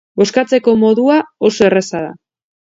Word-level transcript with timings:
Bozkatzeko 0.19 0.73
modua 0.85 1.19
oso 1.51 1.71
erraza 1.71 2.05
da. 2.09 2.11